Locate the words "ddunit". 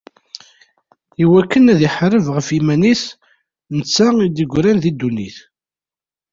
4.93-5.37